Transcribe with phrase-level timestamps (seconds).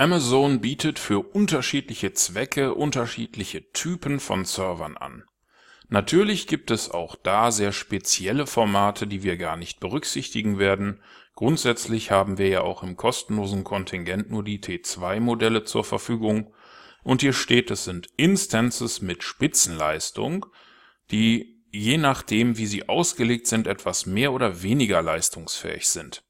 [0.00, 5.24] Amazon bietet für unterschiedliche Zwecke unterschiedliche Typen von Servern an.
[5.88, 11.02] Natürlich gibt es auch da sehr spezielle Formate, die wir gar nicht berücksichtigen werden.
[11.34, 16.54] Grundsätzlich haben wir ja auch im kostenlosen Kontingent nur die T2-Modelle zur Verfügung.
[17.02, 20.46] Und hier steht, es sind Instances mit Spitzenleistung,
[21.10, 26.22] die je nachdem, wie sie ausgelegt sind, etwas mehr oder weniger leistungsfähig sind.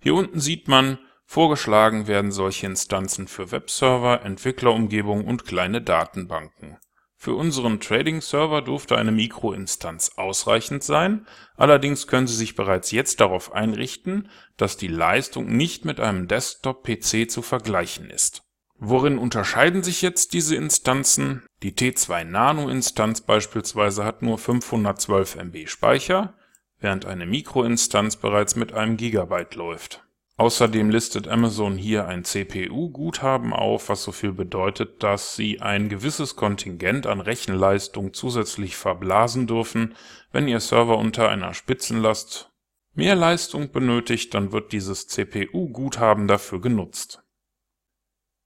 [0.00, 0.98] Hier unten sieht man,
[1.30, 6.78] Vorgeschlagen werden solche Instanzen für Webserver, Entwicklerumgebungen und kleine Datenbanken.
[7.16, 13.52] Für unseren Trading-Server dürfte eine Mikroinstanz ausreichend sein, allerdings können Sie sich bereits jetzt darauf
[13.52, 18.44] einrichten, dass die Leistung nicht mit einem Desktop-PC zu vergleichen ist.
[18.78, 21.44] Worin unterscheiden sich jetzt diese Instanzen?
[21.62, 26.38] Die T2 Nano-Instanz beispielsweise hat nur 512 MB Speicher,
[26.80, 30.07] während eine Mikroinstanz bereits mit einem Gigabyte läuft
[30.38, 36.36] Außerdem listet Amazon hier ein CPU-Guthaben auf, was so viel bedeutet, dass sie ein gewisses
[36.36, 39.96] Kontingent an Rechenleistung zusätzlich verblasen dürfen.
[40.30, 42.52] Wenn Ihr Server unter einer Spitzenlast
[42.94, 47.24] mehr Leistung benötigt, dann wird dieses CPU-Guthaben dafür genutzt.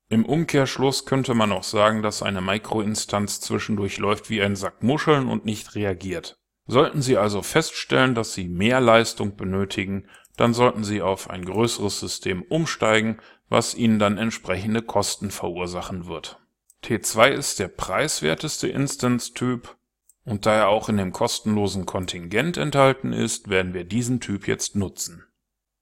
[0.08, 5.28] Im Umkehrschluss könnte man auch sagen, dass eine Microinstanz zwischendurch läuft wie ein Sack Muscheln
[5.28, 6.38] und nicht reagiert.
[6.66, 12.00] Sollten Sie also feststellen, dass Sie mehr Leistung benötigen, dann sollten Sie auf ein größeres
[12.00, 16.38] System umsteigen, was Ihnen dann entsprechende Kosten verursachen wird.
[16.84, 19.76] T2 ist der preiswerteste Instance-Typ
[20.24, 24.76] und da er auch in dem kostenlosen Kontingent enthalten ist, werden wir diesen Typ jetzt
[24.76, 25.24] nutzen.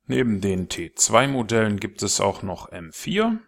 [0.06, 3.38] Neben den T2-Modellen gibt es auch noch M4.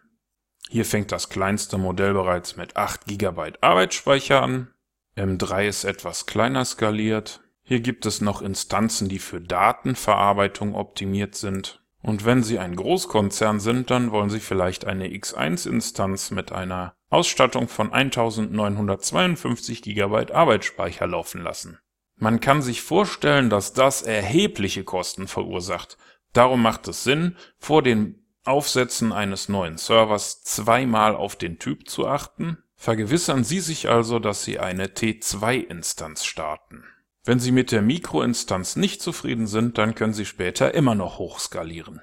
[0.68, 4.72] Hier fängt das kleinste Modell bereits mit 8 GB Arbeitsspeicher an.
[5.16, 11.80] M3 ist etwas kleiner skaliert hier gibt es noch Instanzen, die für Datenverarbeitung optimiert sind.
[12.02, 17.68] Und wenn Sie ein Großkonzern sind, dann wollen Sie vielleicht eine X1-Instanz mit einer Ausstattung
[17.68, 21.78] von 1952 GB Arbeitsspeicher laufen lassen.
[22.16, 25.96] Man kann sich vorstellen, dass das erhebliche Kosten verursacht.
[26.32, 32.08] Darum macht es Sinn, vor dem Aufsetzen eines neuen Servers zweimal auf den Typ zu
[32.08, 32.58] achten.
[32.74, 36.84] Vergewissern Sie sich also, dass Sie eine T2-Instanz starten.
[37.24, 42.02] Wenn Sie mit der Mikroinstanz nicht zufrieden sind, dann können Sie später immer noch hochskalieren